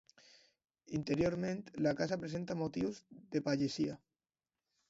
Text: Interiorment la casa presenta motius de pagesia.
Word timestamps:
Interiorment 0.99 1.61
la 1.87 1.93
casa 2.01 2.19
presenta 2.23 2.57
motius 2.65 3.05
de 3.37 3.47
pagesia. 3.51 4.01